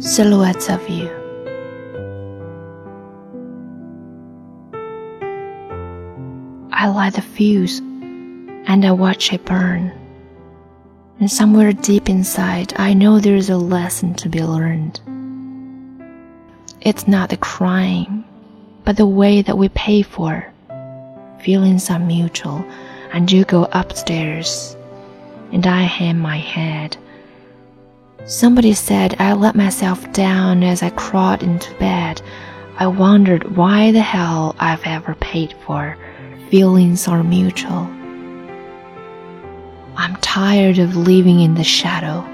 [0.00, 1.08] silhouettes of you.
[6.72, 9.92] I light the fuse and I watch it burn.
[11.18, 14.98] And somewhere deep inside, I know there's a lesson to be learned.
[16.80, 18.24] It's not the crime,
[18.86, 20.50] but the way that we pay for.
[21.42, 22.64] Feelings are mutual,
[23.12, 24.74] and you go upstairs,
[25.52, 26.96] and I hang my head.
[28.26, 32.22] Somebody said I let myself down as I crawled into bed.
[32.78, 35.96] I wondered why the hell I've ever paid for.
[36.50, 37.90] Feelings are mutual.
[39.96, 42.26] I'm tired of living in the shadow.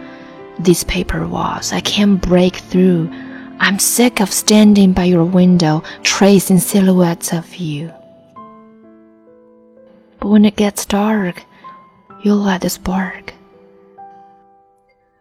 [0.59, 3.11] These paper walls, I can't break through.
[3.59, 7.93] I'm sick of standing by your window, tracing silhouettes of you.
[10.21, 11.43] But when it gets dark,
[12.23, 13.32] you'll light the spark.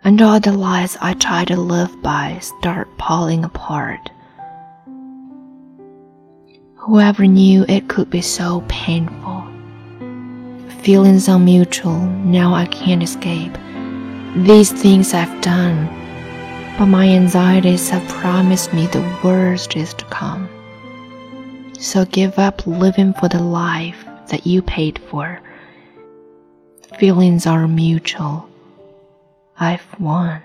[0.06, 4.12] And all the lies I try to live by start falling apart.
[6.76, 9.46] Whoever knew it could be so painful.
[10.84, 13.58] Feelings are mutual, now I can't escape.
[14.36, 15.90] These things I've done
[16.78, 20.50] but my anxieties have promised me the worst is to come.
[21.80, 25.40] So give up living for the life that you paid for.
[27.00, 28.50] Feelings are mutual.
[29.60, 30.42] I've won.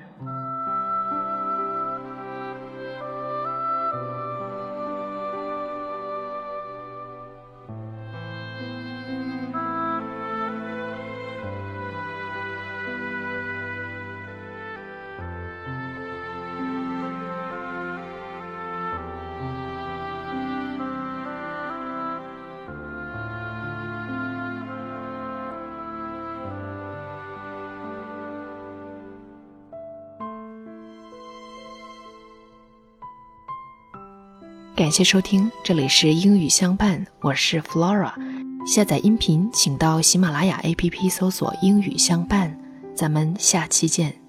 [34.80, 38.14] 感谢收听，这里是英语相伴，我是 Flora。
[38.66, 42.58] 下载音频，请到喜马拉雅 APP 搜索“英语相伴”，
[42.96, 44.19] 咱们下期见。